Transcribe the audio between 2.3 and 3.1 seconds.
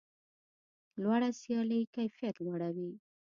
لوړوي.